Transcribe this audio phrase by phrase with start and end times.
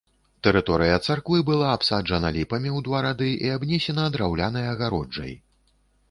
[0.45, 5.37] Тэрыторыя царквы была абсаджана ліпамі ў два рады і абнесена драўлянай агароджай.